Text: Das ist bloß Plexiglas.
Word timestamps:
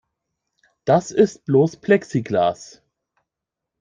Das 0.85 1.11
ist 1.11 1.45
bloß 1.45 1.75
Plexiglas. 1.77 2.81